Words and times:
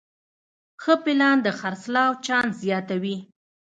ښه 0.81 0.93
پلان 1.03 1.37
د 1.41 1.47
خرڅلاو 1.59 2.11
چانس 2.25 2.53
زیاتوي. 2.63 3.17